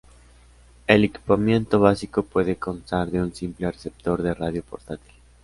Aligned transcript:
El 0.87 1.03
equipamiento 1.03 1.79
básico 1.79 2.23
puede 2.23 2.55
constar 2.55 3.11
de 3.11 3.21
un 3.21 3.35
simple 3.35 3.69
receptor 3.71 4.23
de 4.23 4.33
radio 4.33 4.63
portátil. 4.63 5.13